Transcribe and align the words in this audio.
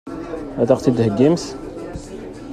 Ad 0.61 0.69
ɣ-t-id-heggimt? 0.77 1.43